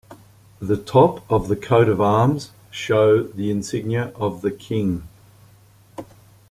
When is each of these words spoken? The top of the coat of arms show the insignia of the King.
The 0.59 0.77
top 0.77 1.31
of 1.31 1.47
the 1.47 1.55
coat 1.55 1.87
of 1.87 2.01
arms 2.01 2.49
show 2.71 3.21
the 3.21 3.51
insignia 3.51 4.11
of 4.15 4.41
the 4.41 4.49
King. 4.49 5.07